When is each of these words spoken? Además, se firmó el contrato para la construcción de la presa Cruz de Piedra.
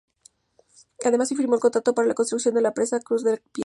Además, 1.05 1.29
se 1.29 1.35
firmó 1.35 1.53
el 1.53 1.59
contrato 1.61 1.93
para 1.93 2.07
la 2.07 2.15
construcción 2.15 2.55
de 2.55 2.63
la 2.63 2.73
presa 2.73 3.01
Cruz 3.01 3.23
de 3.23 3.37
Piedra. 3.37 3.51